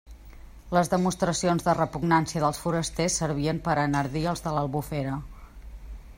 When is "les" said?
0.75-0.87